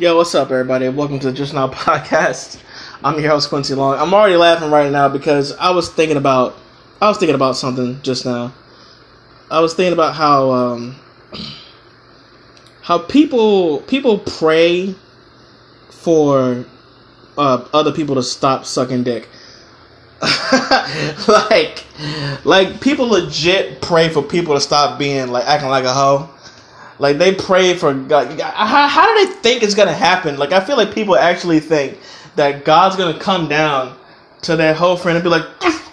Yo, 0.00 0.16
what's 0.16 0.34
up, 0.34 0.50
everybody? 0.50 0.88
Welcome 0.88 1.18
to 1.18 1.30
Just 1.30 1.52
Now 1.52 1.68
Podcast. 1.68 2.58
I'm 3.04 3.20
your 3.20 3.28
host 3.32 3.50
Quincy 3.50 3.74
Long. 3.74 3.98
I'm 3.98 4.14
already 4.14 4.36
laughing 4.36 4.70
right 4.70 4.90
now 4.90 5.10
because 5.10 5.54
I 5.58 5.72
was 5.72 5.90
thinking 5.92 6.16
about 6.16 6.56
I 7.02 7.08
was 7.08 7.18
thinking 7.18 7.34
about 7.34 7.54
something 7.54 8.00
just 8.00 8.24
now. 8.24 8.54
I 9.50 9.60
was 9.60 9.74
thinking 9.74 9.92
about 9.92 10.14
how 10.14 10.52
um, 10.52 10.96
how 12.80 13.00
people 13.00 13.82
people 13.82 14.20
pray 14.20 14.94
for 15.90 16.64
uh, 17.36 17.68
other 17.74 17.92
people 17.92 18.14
to 18.14 18.22
stop 18.22 18.64
sucking 18.64 19.04
dick. 19.04 19.28
like, 21.28 21.84
like 22.46 22.80
people 22.80 23.06
legit 23.06 23.82
pray 23.82 24.08
for 24.08 24.22
people 24.22 24.54
to 24.54 24.62
stop 24.62 24.98
being 24.98 25.28
like 25.28 25.44
acting 25.44 25.68
like 25.68 25.84
a 25.84 25.92
hoe. 25.92 26.30
Like 27.00 27.16
they 27.16 27.34
pray 27.34 27.74
for 27.74 27.94
God. 27.94 28.38
How, 28.38 28.86
how 28.86 29.06
do 29.06 29.24
they 29.24 29.32
think 29.32 29.62
it's 29.62 29.74
gonna 29.74 29.92
happen? 29.92 30.36
Like 30.36 30.52
I 30.52 30.60
feel 30.60 30.76
like 30.76 30.94
people 30.94 31.16
actually 31.16 31.58
think 31.58 31.98
that 32.36 32.66
God's 32.66 32.94
gonna 32.94 33.18
come 33.18 33.48
down 33.48 33.96
to 34.42 34.54
their 34.54 34.74
whole 34.74 34.98
friend 34.98 35.16
and 35.16 35.24
be 35.24 35.30
like, 35.30 35.46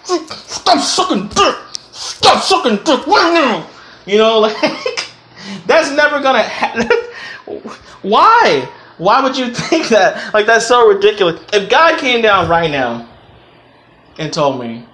"Stop 0.04 0.80
sucking 0.80 1.28
dick! 1.28 1.56
Stop 1.92 2.42
sucking 2.42 2.84
dick 2.84 3.06
right 3.06 3.32
now!" 3.32 3.66
You 4.04 4.18
know, 4.18 4.38
like 4.46 4.54
that's 5.66 5.90
never 5.92 6.20
gonna 6.20 6.42
happen. 6.42 6.86
Why? 8.02 8.68
Why 8.98 9.22
would 9.22 9.36
you 9.36 9.54
think 9.54 9.88
that? 9.88 10.34
Like 10.34 10.44
that's 10.44 10.66
so 10.66 10.86
ridiculous. 10.86 11.40
If 11.54 11.70
God 11.70 11.98
came 11.98 12.20
down 12.20 12.50
right 12.50 12.70
now 12.70 13.08
and 14.18 14.30
told 14.30 14.60
me, 14.60 14.84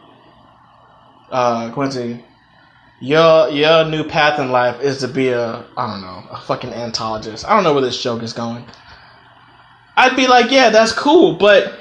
uh, 1.33 1.73
Quincy, 1.73 2.25
your 3.05 3.51
your 3.51 3.85
new 3.85 4.03
path 4.03 4.41
in 4.41 4.51
life 4.51 4.81
is 4.81 4.99
to 4.99 5.09
be 5.09 5.29
a 5.29 5.65
I 5.77 5.87
don't 5.87 6.01
know 6.01 6.25
a 6.31 6.41
fucking 6.41 6.73
antologist. 6.73 7.47
I 7.47 7.55
don't 7.55 7.63
know 7.63 7.75
where 7.75 7.83
this 7.83 8.03
joke 8.03 8.23
is 8.23 8.33
going. 8.33 8.65
I'd 9.97 10.17
be 10.17 10.27
like, 10.27 10.51
yeah, 10.51 10.71
that's 10.71 10.93
cool, 10.93 11.35
but 11.35 11.75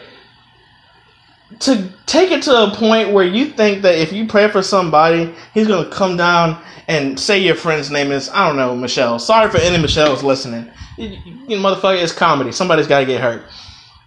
to 1.59 1.89
take 2.05 2.31
it 2.31 2.43
to 2.43 2.63
a 2.63 2.71
point 2.75 3.11
where 3.11 3.25
you 3.25 3.45
think 3.45 3.83
that 3.83 3.97
if 3.97 4.11
you 4.11 4.27
pray 4.27 4.49
for 4.49 4.61
somebody, 4.61 5.33
he's 5.53 5.67
gonna 5.67 5.89
come 5.89 6.17
down 6.17 6.61
and 6.89 7.17
say 7.17 7.39
your 7.39 7.55
friend's 7.55 7.89
name 7.89 8.11
is 8.11 8.29
I 8.29 8.47
don't 8.47 8.57
know 8.57 8.75
Michelle. 8.75 9.17
Sorry 9.17 9.49
for 9.49 9.59
any 9.59 9.81
Michelle's 9.81 10.23
listening. 10.23 10.69
You, 10.97 11.17
you 11.47 11.57
motherfucker, 11.57 12.03
it's 12.03 12.11
comedy. 12.11 12.51
Somebody's 12.51 12.85
got 12.85 12.99
to 12.99 13.05
get 13.05 13.21
hurt. 13.21 13.43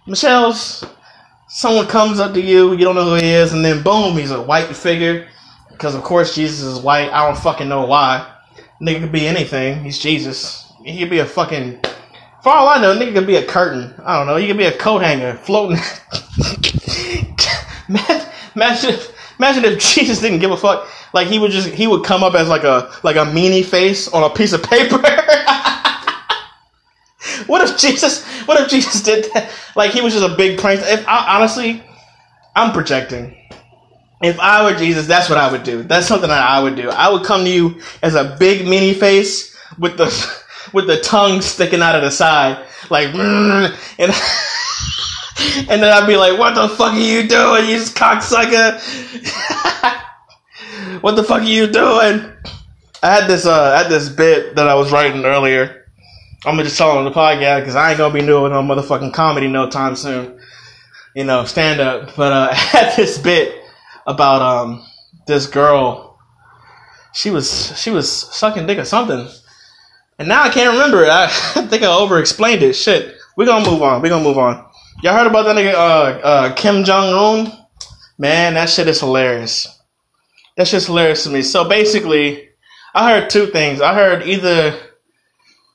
Michelle's 0.05 0.85
someone 1.49 1.87
comes 1.87 2.19
up 2.19 2.33
to 2.35 2.41
you, 2.41 2.71
you 2.73 2.85
don't 2.85 2.95
know 2.95 3.05
who 3.05 3.15
he 3.15 3.31
is, 3.31 3.53
and 3.53 3.65
then 3.65 3.81
boom, 3.81 4.17
he's 4.17 4.31
a 4.31 4.41
white 4.41 4.75
figure. 4.75 5.27
Because 5.77 5.93
of 5.93 6.01
course 6.01 6.33
Jesus 6.33 6.61
is 6.61 6.79
white. 6.79 7.13
I 7.13 7.27
don't 7.27 7.37
fucking 7.37 7.69
know 7.69 7.85
why. 7.85 8.27
Nigga 8.81 9.01
could 9.01 9.11
be 9.11 9.27
anything. 9.27 9.83
He's 9.83 9.99
Jesus. 9.99 10.73
He 10.83 10.97
could 10.97 11.11
be 11.11 11.19
a 11.19 11.25
fucking. 11.25 11.79
For 12.41 12.49
all 12.49 12.67
I 12.67 12.81
know, 12.81 12.97
nigga 12.97 13.13
could 13.13 13.27
be 13.27 13.35
a 13.35 13.45
curtain. 13.45 13.93
I 14.03 14.17
don't 14.17 14.25
know. 14.25 14.37
He 14.37 14.47
could 14.47 14.57
be 14.57 14.65
a 14.65 14.75
coat 14.75 15.03
hanger 15.03 15.35
floating. 15.35 15.77
imagine, 18.55 18.89
if, 18.89 19.35
imagine 19.37 19.65
if 19.65 19.79
Jesus 19.79 20.19
didn't 20.19 20.39
give 20.39 20.49
a 20.49 20.57
fuck. 20.57 20.89
Like 21.13 21.27
he 21.27 21.37
would 21.37 21.51
just 21.51 21.69
he 21.69 21.85
would 21.85 22.03
come 22.03 22.23
up 22.23 22.33
as 22.33 22.49
like 22.49 22.63
a 22.63 22.91
like 23.03 23.15
a 23.15 23.25
meanie 23.25 23.63
face 23.63 24.07
on 24.07 24.23
a 24.23 24.33
piece 24.33 24.53
of 24.53 24.63
paper. 24.63 24.97
what 27.45 27.61
if 27.61 27.77
Jesus? 27.77 28.25
What 28.47 28.59
if 28.59 28.67
Jesus 28.67 29.03
did 29.03 29.31
that? 29.33 29.51
Like 29.75 29.91
he 29.91 30.01
was 30.01 30.13
just 30.13 30.25
a 30.25 30.35
big 30.35 30.59
prank. 30.59 30.79
If 30.83 31.07
I, 31.07 31.37
honestly, 31.37 31.83
I'm 32.55 32.73
projecting. 32.73 33.37
If 34.21 34.39
I 34.39 34.63
were 34.63 34.77
Jesus, 34.77 35.05
that's 35.05 35.29
what 35.29 35.37
I 35.37 35.51
would 35.51 35.63
do. 35.63 35.83
That's 35.83 36.07
something 36.07 36.29
that 36.29 36.41
I 36.41 36.61
would 36.61 36.75
do. 36.75 36.89
I 36.89 37.09
would 37.09 37.23
come 37.23 37.43
to 37.43 37.49
you 37.49 37.79
as 38.01 38.15
a 38.15 38.35
big 38.39 38.65
meanie 38.65 38.95
face 38.95 39.55
with 39.77 39.97
the 39.97 40.07
with 40.73 40.87
the 40.87 40.99
tongue 40.99 41.41
sticking 41.41 41.81
out 41.81 41.95
of 41.95 42.01
the 42.01 42.11
side, 42.11 42.65
like, 42.89 43.07
and 43.15 43.71
and 45.69 45.81
then 45.81 45.93
I'd 45.93 46.07
be 46.07 46.17
like, 46.17 46.37
"What 46.39 46.55
the 46.55 46.67
fuck 46.69 46.93
are 46.93 46.99
you 46.99 47.27
doing, 47.27 47.69
you 47.69 47.77
cocksucker? 47.77 48.81
what 51.01 51.15
the 51.15 51.23
fuck 51.23 51.41
are 51.41 51.45
you 51.45 51.67
doing?" 51.67 52.33
I 53.03 53.13
had 53.13 53.27
this 53.27 53.45
uh, 53.45 53.73
I 53.75 53.83
had 53.83 53.91
this 53.91 54.09
bit 54.09 54.55
that 54.55 54.67
I 54.67 54.73
was 54.73 54.91
writing 54.91 55.25
earlier. 55.25 55.85
I'm 56.45 56.53
gonna 56.53 56.63
just 56.63 56.77
tell 56.77 56.97
on 56.97 57.05
the 57.05 57.11
podcast 57.11 57.61
because 57.61 57.75
I 57.75 57.89
ain't 57.89 57.97
gonna 57.99 58.13
be 58.13 58.25
doing 58.25 58.51
no 58.51 58.63
motherfucking 58.63 59.13
comedy 59.13 59.47
no 59.47 59.69
time 59.69 59.95
soon. 59.95 60.39
You 61.13 61.23
know, 61.23 61.45
stand 61.45 61.79
up. 61.79 62.15
But 62.15 62.31
uh, 62.31 62.49
I 62.51 62.55
had 62.55 62.95
this 62.95 63.17
bit 63.17 63.56
about 64.07 64.41
um 64.41 64.83
this 65.27 65.45
girl. 65.45 66.17
She 67.13 67.29
was 67.29 67.77
she 67.79 67.91
was 67.91 68.11
sucking 68.11 68.65
dick 68.65 68.79
or 68.79 68.85
something, 68.85 69.27
and 70.17 70.27
now 70.27 70.43
I 70.43 70.49
can't 70.49 70.71
remember 70.71 71.03
it. 71.03 71.09
I, 71.11 71.27
think 71.67 71.83
I 71.83 71.87
over 71.87 72.19
explained 72.19 72.63
it. 72.63 72.73
Shit, 72.73 73.15
we're 73.35 73.45
gonna 73.45 73.69
move 73.69 73.83
on. 73.83 74.01
We're 74.01 74.09
gonna 74.09 74.23
move 74.23 74.37
on. 74.37 74.65
Y'all 75.03 75.13
heard 75.13 75.27
about 75.27 75.43
that 75.43 75.55
nigga 75.55 75.73
uh, 75.73 76.19
uh, 76.23 76.53
Kim 76.55 76.83
Jong 76.83 77.45
Un? 77.45 77.53
Man, 78.17 78.55
that 78.55 78.67
shit 78.67 78.87
is 78.87 78.99
hilarious. 78.99 79.67
That 80.55 80.67
shit's 80.67 80.87
hilarious 80.87 81.23
to 81.25 81.29
me. 81.29 81.43
So 81.43 81.69
basically, 81.69 82.49
I 82.95 83.11
heard 83.11 83.29
two 83.29 83.45
things. 83.47 83.79
I 83.79 83.93
heard 83.93 84.23
either, 84.23 84.75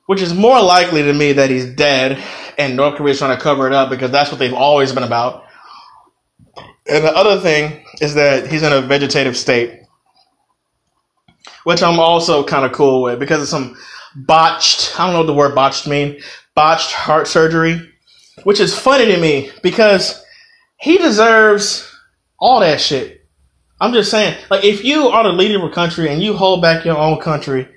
which 0.06 0.20
is 0.20 0.34
more 0.34 0.60
likely 0.60 1.04
to 1.04 1.12
me 1.12 1.34
that 1.34 1.50
he's 1.50 1.66
dead, 1.66 2.20
and 2.58 2.76
North 2.76 2.96
Korea's 2.96 3.18
trying 3.18 3.36
to 3.36 3.42
cover 3.42 3.68
it 3.68 3.72
up 3.72 3.90
because 3.90 4.10
that's 4.10 4.30
what 4.30 4.40
they've 4.40 4.52
always 4.52 4.92
been 4.92 5.04
about. 5.04 5.44
And 6.88 7.04
the 7.04 7.14
other 7.14 7.40
thing 7.40 7.84
is 8.00 8.14
that 8.14 8.48
he's 8.48 8.62
in 8.62 8.72
a 8.72 8.80
vegetative 8.80 9.36
state, 9.36 9.80
which 11.64 11.82
I'm 11.82 12.00
also 12.00 12.44
kind 12.44 12.64
of 12.64 12.72
cool 12.72 13.02
with 13.02 13.18
because 13.18 13.42
of 13.42 13.48
some 13.48 13.76
botched, 14.16 14.98
I 14.98 15.04
don't 15.04 15.12
know 15.12 15.20
what 15.20 15.26
the 15.26 15.34
word 15.34 15.54
botched 15.54 15.86
mean, 15.86 16.20
botched 16.54 16.92
heart 16.92 17.28
surgery, 17.28 17.88
which 18.44 18.60
is 18.60 18.76
funny 18.76 19.06
to 19.06 19.16
me 19.18 19.50
because 19.62 20.22
he 20.80 20.98
deserves 20.98 21.88
all 22.38 22.60
that 22.60 22.80
shit. 22.80 23.20
I'm 23.80 23.92
just 23.92 24.10
saying, 24.10 24.36
like, 24.50 24.64
if 24.64 24.84
you 24.84 25.08
are 25.08 25.24
the 25.24 25.30
leader 25.32 25.58
of 25.58 25.64
a 25.70 25.74
country 25.74 26.08
and 26.08 26.22
you 26.22 26.36
hold 26.36 26.62
back 26.62 26.84
your 26.84 26.96
own 26.98 27.20
country, 27.20 27.68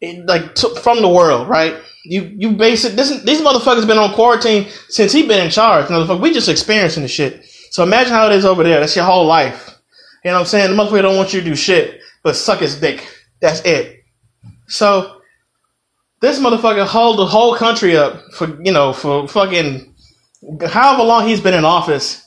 it, 0.00 0.26
like, 0.26 0.54
t- 0.54 0.74
from 0.80 1.02
the 1.02 1.08
world, 1.08 1.48
right? 1.48 1.74
You 2.04 2.22
you 2.22 2.52
base 2.52 2.84
it. 2.84 2.94
This, 2.94 3.22
these 3.22 3.40
motherfuckers 3.40 3.86
been 3.86 3.98
on 3.98 4.14
quarantine 4.14 4.68
since 4.88 5.12
he 5.12 5.26
been 5.26 5.44
in 5.44 5.50
charge. 5.50 5.86
Motherfucker, 5.86 6.20
we 6.20 6.32
just 6.32 6.48
experiencing 6.48 7.02
the 7.02 7.08
shit. 7.08 7.44
So 7.70 7.82
imagine 7.82 8.12
how 8.12 8.30
it 8.30 8.34
is 8.34 8.44
over 8.44 8.62
there. 8.62 8.80
That's 8.80 8.96
your 8.96 9.04
whole 9.04 9.26
life. 9.26 9.78
You 10.24 10.30
know 10.30 10.36
what 10.36 10.40
I'm 10.40 10.46
saying? 10.46 10.76
The 10.76 10.82
motherfucker 10.82 11.02
don't 11.02 11.16
want 11.16 11.32
you 11.32 11.40
to 11.40 11.46
do 11.46 11.54
shit 11.56 11.98
but 12.22 12.36
suck 12.36 12.60
his 12.60 12.78
dick. 12.78 13.08
That's 13.40 13.60
it. 13.62 14.04
So 14.66 15.20
this 16.20 16.38
motherfucker 16.38 16.86
hold 16.86 17.18
the 17.18 17.26
whole 17.26 17.54
country 17.54 17.96
up 17.96 18.20
for 18.34 18.62
you 18.62 18.72
know 18.72 18.92
for 18.92 19.26
fucking 19.28 19.94
however 20.66 21.04
long 21.04 21.26
he's 21.26 21.40
been 21.40 21.54
in 21.54 21.64
office. 21.64 22.24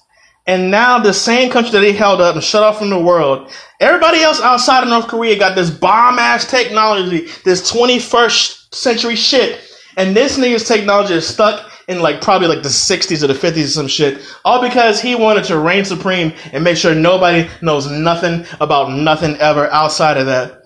And 0.47 0.71
now 0.71 0.97
the 0.97 1.13
same 1.13 1.51
country 1.51 1.71
that 1.73 1.83
he 1.83 1.93
held 1.93 2.19
up 2.19 2.33
and 2.33 2.43
shut 2.43 2.63
off 2.63 2.79
from 2.79 2.89
the 2.89 2.99
world, 2.99 3.51
everybody 3.79 4.21
else 4.21 4.41
outside 4.41 4.81
of 4.81 4.89
North 4.89 5.07
Korea 5.07 5.37
got 5.37 5.53
this 5.53 5.69
bomb 5.69 6.17
ass 6.17 6.49
technology, 6.49 7.27
this 7.45 7.71
21st 7.71 8.73
century 8.73 9.15
shit. 9.15 9.61
And 9.97 10.15
this 10.15 10.39
nigga's 10.39 10.67
technology 10.67 11.13
is 11.13 11.27
stuck 11.27 11.70
in 11.87 12.01
like 12.01 12.21
probably 12.21 12.47
like 12.47 12.63
the 12.63 12.69
60s 12.69 13.23
or 13.23 13.27
the 13.27 13.33
50s 13.33 13.65
or 13.65 13.67
some 13.67 13.87
shit. 13.87 14.21
All 14.45 14.61
because 14.61 15.01
he 15.01 15.15
wanted 15.15 15.45
to 15.45 15.57
reign 15.57 15.85
supreme 15.85 16.33
and 16.51 16.63
make 16.63 16.77
sure 16.77 16.93
nobody 16.93 17.49
knows 17.61 17.89
nothing 17.89 18.45
about 18.59 18.91
nothing 18.91 19.35
ever 19.37 19.67
outside 19.67 20.17
of 20.17 20.27
that. 20.27 20.63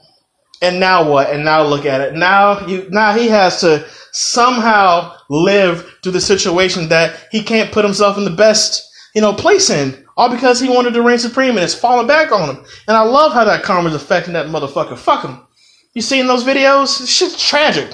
And 0.61 0.79
now 0.79 1.09
what? 1.09 1.29
And 1.29 1.43
now 1.43 1.63
look 1.63 1.85
at 1.85 2.01
it. 2.01 2.13
Now 2.15 2.65
you 2.65 2.87
now 2.89 3.13
he 3.13 3.27
has 3.27 3.61
to 3.61 3.85
somehow 4.11 5.15
live 5.29 5.97
through 6.01 6.13
the 6.13 6.21
situation 6.21 6.89
that 6.89 7.27
he 7.31 7.43
can't 7.43 7.71
put 7.71 7.83
himself 7.83 8.17
in 8.17 8.23
the 8.23 8.29
best, 8.31 8.89
you 9.13 9.21
know, 9.21 9.33
place 9.33 9.69
in. 9.69 10.05
All 10.17 10.29
because 10.29 10.61
he 10.61 10.69
wanted 10.69 10.93
to 10.93 11.01
reign 11.01 11.19
supreme 11.19 11.51
and 11.51 11.59
it's 11.59 11.75
falling 11.75 12.07
back 12.07 12.31
on 12.31 12.55
him. 12.55 12.65
And 12.87 12.95
I 12.95 13.01
love 13.01 13.33
how 13.33 13.43
that 13.43 13.63
karma's 13.63 13.93
affecting 13.93 14.33
that 14.33 14.47
motherfucker. 14.47 14.97
Fuck 14.97 15.25
him. 15.25 15.45
You 15.93 16.01
seen 16.01 16.27
those 16.27 16.43
videos? 16.45 16.99
This 16.99 17.09
shit's 17.09 17.41
tragic. 17.41 17.89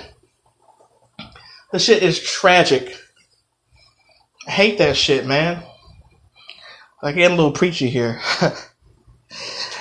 The 1.72 1.80
shit 1.80 2.04
is 2.04 2.20
tragic. 2.20 3.01
I 4.48 4.52
hate 4.52 4.78
that 4.80 4.98
shit, 4.98 5.26
man. 5.26 5.64
Like 7.04 7.16
getting 7.16 7.34
a 7.34 7.38
little 7.38 7.52
preachy 7.52 7.90
here. 7.90 8.20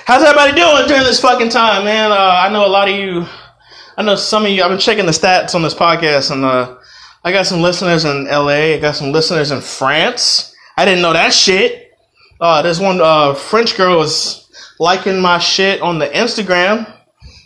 How's 0.04 0.22
everybody 0.22 0.52
doing 0.52 0.86
during 0.86 1.04
this 1.04 1.20
fucking 1.20 1.48
time, 1.50 1.84
man? 1.84 2.12
Uh, 2.12 2.14
I 2.14 2.50
know 2.50 2.66
a 2.66 2.68
lot 2.68 2.88
of 2.88 2.94
you. 2.94 3.26
I 3.96 4.02
know 4.02 4.16
some 4.16 4.44
of 4.44 4.50
you. 4.50 4.62
I've 4.62 4.70
been 4.70 4.78
checking 4.78 5.06
the 5.06 5.12
stats 5.12 5.54
on 5.54 5.62
this 5.62 5.74
podcast, 5.74 6.30
and 6.30 6.44
uh, 6.44 6.76
I 7.24 7.32
got 7.32 7.46
some 7.46 7.60
listeners 7.60 8.04
in 8.04 8.24
LA. 8.24 8.74
I 8.74 8.78
got 8.78 8.96
some 8.96 9.12
listeners 9.12 9.50
in 9.50 9.60
France. 9.60 10.54
I 10.76 10.84
didn't 10.84 11.02
know 11.02 11.12
that 11.12 11.32
shit. 11.32 11.92
Uh, 12.40 12.62
this 12.62 12.80
one 12.80 13.00
uh, 13.00 13.34
French 13.34 13.76
girl 13.76 13.98
was 13.98 14.50
liking 14.78 15.20
my 15.20 15.38
shit 15.38 15.80
on 15.82 15.98
the 15.98 16.08
Instagram. 16.08 16.90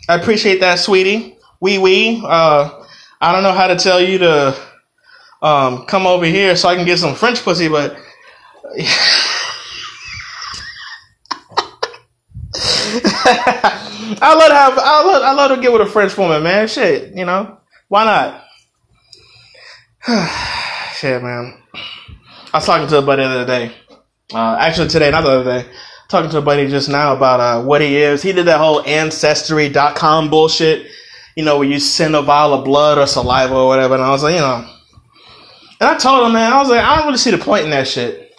I 0.09 0.15
appreciate 0.15 0.59
that, 0.59 0.79
sweetie. 0.79 1.37
Wee 1.59 1.77
wee. 1.77 2.21
Uh, 2.25 2.85
I 3.21 3.31
don't 3.31 3.43
know 3.43 3.53
how 3.53 3.67
to 3.67 3.75
tell 3.75 4.01
you 4.01 4.17
to 4.19 4.57
um, 5.45 5.85
come 5.85 6.07
over 6.07 6.25
here 6.25 6.55
so 6.55 6.67
I 6.67 6.75
can 6.75 6.85
get 6.85 6.97
some 6.97 7.13
French 7.13 7.43
pussy, 7.43 7.67
but 7.67 7.95
I 14.21 14.33
love 14.33 14.49
to 14.49 14.55
have 14.55 14.79
I 14.79 15.03
love 15.03 15.23
I 15.23 15.33
love 15.33 15.55
to 15.55 15.61
get 15.61 15.71
with 15.71 15.83
a 15.83 15.85
French 15.85 16.17
woman, 16.17 16.41
man. 16.41 16.67
Shit, 16.67 17.15
you 17.15 17.25
know 17.25 17.59
why 17.89 18.05
not? 18.05 18.43
shit, 20.95 21.21
man. 21.21 21.61
I 22.51 22.57
was 22.57 22.65
talking 22.65 22.87
to 22.87 22.97
a 22.97 23.01
buddy 23.03 23.21
the 23.21 23.29
other 23.29 23.45
day. 23.45 23.71
Uh, 24.33 24.57
actually, 24.59 24.87
today, 24.87 25.11
not 25.11 25.21
the 25.21 25.29
other 25.29 25.61
day. 25.61 25.69
Talking 26.09 26.31
to 26.31 26.39
a 26.39 26.41
buddy 26.41 26.67
just 26.67 26.89
now 26.89 27.15
about 27.15 27.39
uh, 27.39 27.63
what 27.63 27.81
he 27.81 27.97
is. 27.97 28.23
He 28.23 28.31
did 28.31 28.47
that 28.47 28.57
whole 28.57 28.81
ancestry.com 28.81 30.31
bullshit. 30.31 30.87
You 31.35 31.45
know, 31.45 31.59
where 31.59 31.67
you 31.67 31.79
send 31.79 32.15
a 32.15 32.23
vial 32.23 32.53
of 32.53 32.65
blood 32.65 32.97
or 32.97 33.05
saliva 33.05 33.53
or 33.53 33.67
whatever. 33.67 33.93
And 33.93 34.03
I 34.03 34.09
was 34.09 34.23
like, 34.23 34.33
you 34.33 34.41
know. 34.41 34.74
And 35.79 35.89
I 35.89 35.97
told 35.97 36.25
him, 36.25 36.33
man, 36.33 36.53
I 36.53 36.59
was 36.59 36.69
like, 36.69 36.83
I 36.83 36.97
don't 36.97 37.07
really 37.07 37.17
see 37.17 37.31
the 37.31 37.37
point 37.37 37.65
in 37.65 37.71
that 37.71 37.87
shit. 37.87 38.33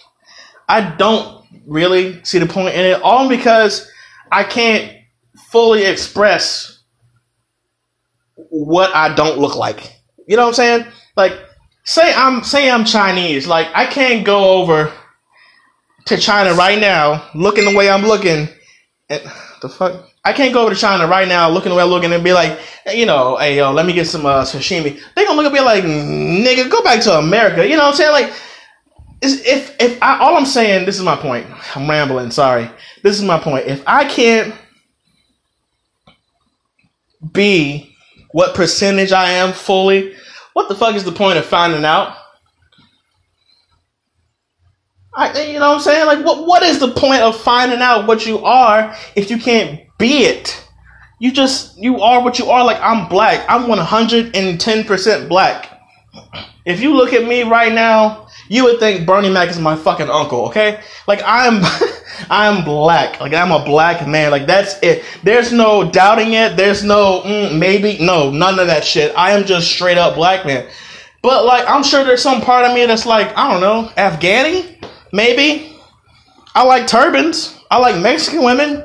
I 0.67 0.81
don't 0.81 1.45
really 1.65 2.23
see 2.23 2.39
the 2.39 2.45
point 2.45 2.75
in 2.75 2.85
it, 2.85 3.01
all 3.01 3.29
because 3.29 3.89
I 4.31 4.43
can't 4.43 4.91
fully 5.51 5.83
express 5.85 6.79
what 8.35 8.95
I 8.95 9.13
don't 9.13 9.39
look 9.39 9.55
like. 9.55 9.93
You 10.27 10.35
know 10.35 10.43
what 10.43 10.49
I'm 10.49 10.53
saying? 10.55 10.85
Like, 11.15 11.33
say 11.83 12.13
I'm 12.13 12.43
say 12.43 12.69
I'm 12.69 12.85
Chinese. 12.85 13.47
Like, 13.47 13.67
I 13.73 13.85
can't 13.85 14.25
go 14.25 14.61
over 14.61 14.91
to 16.05 16.17
China 16.17 16.53
right 16.53 16.79
now, 16.79 17.29
looking 17.35 17.65
the 17.65 17.77
way 17.77 17.89
I'm 17.89 18.03
looking, 18.03 18.49
and 19.09 19.21
the 19.61 19.69
fuck. 19.69 20.09
I 20.23 20.33
can't 20.33 20.53
go 20.53 20.61
over 20.61 20.73
to 20.73 20.79
China 20.79 21.07
right 21.07 21.27
now, 21.27 21.49
looking 21.49 21.69
the 21.69 21.75
way 21.75 21.83
I'm 21.83 21.89
looking, 21.89 22.11
and 22.11 22.23
be 22.23 22.33
like, 22.33 22.59
you 22.93 23.05
know, 23.05 23.37
hey 23.37 23.57
yo, 23.57 23.71
let 23.71 23.85
me 23.85 23.93
get 23.93 24.07
some 24.07 24.25
uh, 24.25 24.43
sashimi. 24.43 24.99
They 25.15 25.25
gonna 25.25 25.41
look 25.41 25.45
at 25.45 25.53
me 25.53 25.61
like, 25.61 25.83
nigga, 25.83 26.69
go 26.69 26.83
back 26.83 27.01
to 27.03 27.17
America. 27.17 27.67
You 27.67 27.77
know 27.77 27.83
what 27.83 27.91
I'm 27.91 27.95
saying? 27.95 28.11
Like, 28.11 28.33
if 29.21 29.75
if 29.79 30.01
I, 30.01 30.19
all 30.19 30.35
I'm 30.35 30.45
saying, 30.45 30.85
this 30.85 30.97
is 30.97 31.03
my 31.03 31.15
point. 31.15 31.47
I'm 31.75 31.89
rambling. 31.89 32.31
Sorry. 32.31 32.69
This 33.03 33.17
is 33.17 33.23
my 33.23 33.39
point. 33.39 33.67
If 33.67 33.83
I 33.87 34.05
can't 34.05 34.53
be 37.31 37.95
what 38.31 38.55
percentage 38.55 39.11
I 39.11 39.31
am 39.31 39.53
fully, 39.53 40.15
what 40.53 40.69
the 40.69 40.75
fuck 40.75 40.95
is 40.95 41.03
the 41.03 41.11
point 41.11 41.37
of 41.37 41.45
finding 41.45 41.85
out? 41.85 42.15
I, 45.17 45.41
you 45.41 45.59
know 45.59 45.69
what 45.69 45.75
I'm 45.77 45.81
saying? 45.81 46.05
Like, 46.05 46.23
what 46.23 46.45
what 46.45 46.61
is 46.61 46.79
the 46.79 46.91
point 46.91 47.23
of 47.23 47.35
finding 47.35 47.79
out 47.79 48.07
what 48.07 48.27
you 48.27 48.37
are 48.45 48.95
if 49.15 49.31
you 49.31 49.39
can't 49.39 49.81
be 49.97 50.25
it? 50.25 50.63
You 51.19 51.31
just 51.31 51.75
you 51.75 51.99
are 52.01 52.23
what 52.23 52.37
you 52.37 52.51
are. 52.51 52.63
Like 52.63 52.79
I'm 52.79 53.09
black. 53.09 53.43
I'm 53.49 53.67
110 53.67 54.83
percent 54.83 55.27
black. 55.27 55.73
If 56.65 56.81
you 56.81 56.95
look 56.95 57.13
at 57.13 57.27
me 57.27 57.41
right 57.41 57.73
now, 57.73 58.27
you 58.47 58.65
would 58.65 58.79
think 58.79 59.07
Bernie 59.07 59.31
Mac 59.31 59.49
is 59.49 59.59
my 59.59 59.75
fucking 59.75 60.09
uncle, 60.09 60.45
okay? 60.49 60.81
Like 61.07 61.21
I'm 61.25 61.63
I'm 62.29 62.63
black. 62.63 63.19
Like 63.19 63.33
I'm 63.33 63.51
a 63.51 63.65
black 63.65 64.07
man. 64.07 64.29
Like 64.29 64.45
that's 64.45 64.77
it. 64.83 65.03
There's 65.23 65.51
no 65.51 65.89
doubting 65.89 66.33
it. 66.33 66.57
There's 66.57 66.83
no 66.83 67.21
mm, 67.25 67.57
maybe. 67.57 67.97
No, 67.99 68.29
none 68.29 68.59
of 68.59 68.67
that 68.67 68.83
shit. 68.83 69.17
I 69.17 69.31
am 69.31 69.45
just 69.45 69.71
straight 69.71 69.97
up 69.97 70.13
black 70.13 70.45
man. 70.45 70.69
But 71.23 71.45
like 71.45 71.67
I'm 71.67 71.81
sure 71.81 72.03
there's 72.03 72.21
some 72.21 72.41
part 72.41 72.65
of 72.65 72.75
me 72.75 72.85
that's 72.85 73.07
like, 73.07 73.35
I 73.35 73.51
don't 73.51 73.61
know, 73.61 73.91
Afghani? 73.97 74.76
Maybe. 75.11 75.75
I 76.55 76.63
like 76.63 76.87
turbans. 76.87 77.57
I 77.69 77.77
like 77.79 78.01
Mexican 78.01 78.43
women. 78.43 78.83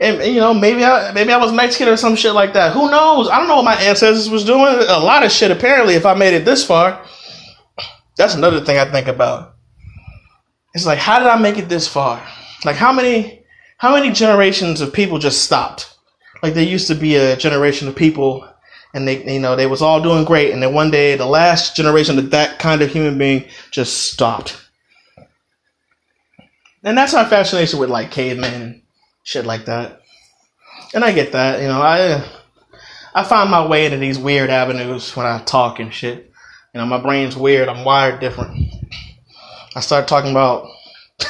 And 0.00 0.22
you 0.32 0.40
know, 0.40 0.54
maybe 0.54 0.84
I 0.84 1.12
maybe 1.12 1.32
I 1.32 1.38
was 1.38 1.52
Mexican 1.52 1.88
or 1.88 1.96
some 1.96 2.14
shit 2.14 2.32
like 2.32 2.52
that. 2.52 2.72
Who 2.72 2.90
knows? 2.90 3.28
I 3.28 3.38
don't 3.38 3.48
know 3.48 3.56
what 3.56 3.64
my 3.64 3.74
ancestors 3.74 4.30
was 4.30 4.44
doing. 4.44 4.62
A 4.62 5.00
lot 5.00 5.24
of 5.24 5.32
shit 5.32 5.50
apparently 5.50 5.94
if 5.94 6.06
I 6.06 6.14
made 6.14 6.34
it 6.34 6.44
this 6.44 6.64
far. 6.64 7.04
That's 8.16 8.34
another 8.34 8.64
thing 8.64 8.78
I 8.78 8.90
think 8.90 9.06
about. 9.06 9.54
It's 10.74 10.86
like, 10.86 10.98
how 10.98 11.18
did 11.18 11.28
I 11.28 11.38
make 11.38 11.56
it 11.56 11.68
this 11.68 11.88
far? 11.88 12.22
Like, 12.64 12.76
how 12.76 12.92
many, 12.92 13.44
how 13.78 13.94
many 13.94 14.12
generations 14.12 14.80
of 14.80 14.92
people 14.92 15.18
just 15.18 15.44
stopped? 15.44 15.96
Like, 16.42 16.54
there 16.54 16.64
used 16.64 16.88
to 16.88 16.94
be 16.94 17.16
a 17.16 17.36
generation 17.36 17.88
of 17.88 17.96
people, 17.96 18.48
and 18.92 19.06
they, 19.06 19.24
you 19.32 19.40
know, 19.40 19.56
they 19.56 19.66
was 19.66 19.82
all 19.82 20.02
doing 20.02 20.24
great, 20.24 20.52
and 20.52 20.62
then 20.62 20.74
one 20.74 20.90
day, 20.90 21.16
the 21.16 21.26
last 21.26 21.76
generation 21.76 22.18
of 22.18 22.30
that 22.30 22.58
kind 22.58 22.82
of 22.82 22.90
human 22.90 23.18
being 23.18 23.44
just 23.70 24.10
stopped. 24.12 24.67
And 26.82 26.96
that's 26.96 27.12
my 27.12 27.24
fascination 27.24 27.78
with 27.78 27.90
like 27.90 28.10
cavemen 28.10 28.62
and 28.62 28.82
shit 29.22 29.44
like 29.44 29.66
that. 29.66 30.00
And 30.94 31.04
I 31.04 31.12
get 31.12 31.32
that, 31.32 31.60
you 31.60 31.68
know, 31.68 31.82
I, 31.82 32.24
I 33.14 33.24
find 33.24 33.50
my 33.50 33.66
way 33.66 33.84
into 33.84 33.98
these 33.98 34.18
weird 34.18 34.50
avenues 34.50 35.14
when 35.16 35.26
I 35.26 35.40
talk 35.40 35.80
and 35.80 35.92
shit. 35.92 36.32
You 36.72 36.80
know, 36.80 36.86
my 36.86 37.00
brain's 37.00 37.36
weird. 37.36 37.68
I'm 37.68 37.84
wired 37.84 38.20
different. 38.20 38.72
I 39.74 39.80
start 39.80 40.08
talking 40.08 40.30
about 40.30 40.68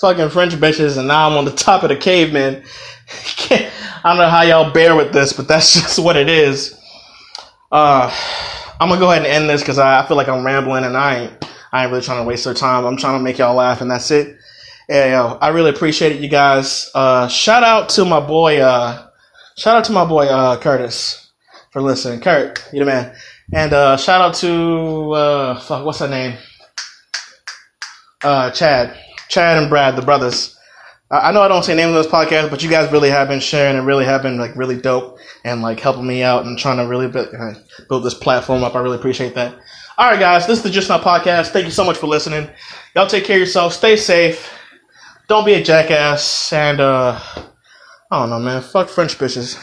fucking 0.00 0.30
French 0.30 0.54
bitches, 0.54 0.98
and 0.98 1.08
now 1.08 1.28
I'm 1.28 1.36
on 1.36 1.44
the 1.44 1.52
top 1.52 1.82
of 1.82 1.90
the 1.90 1.96
caveman. 1.96 2.64
I 3.50 3.70
don't 4.04 4.16
know 4.16 4.28
how 4.28 4.42
y'all 4.42 4.72
bear 4.72 4.96
with 4.96 5.12
this, 5.12 5.32
but 5.32 5.46
that's 5.46 5.74
just 5.74 5.98
what 5.98 6.16
it 6.16 6.28
is. 6.28 6.78
Uh, 7.70 8.12
I'm 8.80 8.88
gonna 8.88 9.00
go 9.00 9.10
ahead 9.10 9.24
and 9.24 9.32
end 9.32 9.48
this 9.48 9.62
because 9.62 9.78
I, 9.78 10.02
I, 10.02 10.06
feel 10.06 10.16
like 10.16 10.28
I'm 10.28 10.44
rambling, 10.44 10.84
and 10.84 10.96
I 10.96 11.20
ain't, 11.20 11.41
I 11.72 11.82
ain't 11.82 11.90
really 11.90 12.04
trying 12.04 12.22
to 12.22 12.28
waste 12.28 12.44
their 12.44 12.54
time. 12.54 12.84
I'm 12.84 12.96
trying 12.96 13.18
to 13.18 13.22
make 13.24 13.38
y'all 13.38 13.54
laugh, 13.54 13.80
and 13.80 13.90
that's 13.90 14.10
it. 14.10 14.36
Yeah, 14.88 15.06
yo, 15.12 15.38
I 15.40 15.48
really 15.48 15.70
appreciate 15.70 16.12
it, 16.12 16.20
you 16.20 16.28
guys. 16.28 16.90
Uh, 16.94 17.28
shout 17.28 17.62
out 17.62 17.88
to 17.90 18.04
my 18.04 18.20
boy. 18.20 18.60
Uh, 18.60 19.08
shout 19.56 19.76
out 19.76 19.84
to 19.84 19.92
my 19.92 20.04
boy 20.04 20.26
uh, 20.26 20.60
Curtis 20.60 21.30
for 21.70 21.80
listening. 21.80 22.20
Kurt, 22.20 22.62
you 22.72 22.80
the 22.80 22.86
man. 22.86 23.14
And 23.52 23.72
uh, 23.72 23.96
shout 23.96 24.20
out 24.20 24.34
to 24.36 25.12
uh, 25.12 25.60
fuck, 25.60 25.84
what's 25.86 26.00
her 26.00 26.08
name? 26.08 26.36
Uh, 28.22 28.50
Chad, 28.50 28.98
Chad 29.28 29.58
and 29.58 29.70
Brad, 29.70 29.96
the 29.96 30.02
brothers. 30.02 30.56
I, 31.12 31.30
know 31.30 31.42
I 31.42 31.48
don't 31.48 31.62
say 31.62 31.74
names 31.74 31.88
on 31.88 31.94
this 31.94 32.06
podcast, 32.06 32.48
but 32.48 32.62
you 32.62 32.70
guys 32.70 32.90
really 32.90 33.10
have 33.10 33.28
been 33.28 33.40
sharing 33.40 33.76
and 33.76 33.86
really 33.86 34.06
have 34.06 34.22
been 34.22 34.38
like 34.38 34.56
really 34.56 34.80
dope 34.80 35.18
and 35.44 35.60
like 35.60 35.78
helping 35.78 36.06
me 36.06 36.22
out 36.22 36.46
and 36.46 36.58
trying 36.58 36.78
to 36.78 36.86
really 36.86 37.06
build, 37.06 37.28
uh, 37.38 37.52
build 37.88 38.02
this 38.02 38.14
platform 38.14 38.64
up. 38.64 38.74
I 38.74 38.80
really 38.80 38.96
appreciate 38.96 39.34
that. 39.34 39.54
All 39.98 40.10
right, 40.10 40.18
guys, 40.18 40.46
this 40.46 40.58
is 40.58 40.64
the 40.64 40.70
Just 40.70 40.88
Now 40.88 40.98
Podcast. 40.98 41.48
Thank 41.48 41.66
you 41.66 41.70
so 41.70 41.84
much 41.84 41.98
for 41.98 42.06
listening. 42.06 42.48
Y'all 42.96 43.06
take 43.06 43.24
care 43.24 43.36
of 43.36 43.40
yourself. 43.40 43.74
Stay 43.74 43.94
safe. 43.94 44.58
Don't 45.28 45.44
be 45.44 45.52
a 45.52 45.62
jackass. 45.62 46.50
And 46.50 46.80
uh, 46.80 47.20
I 48.10 48.18
don't 48.18 48.30
know, 48.30 48.40
man. 48.40 48.62
Fuck 48.62 48.88
French 48.88 49.18
bitches. 49.18 49.62